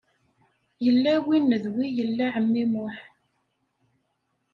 [0.85, 2.97] Yella win d wi yella ɛemmi Muḥ.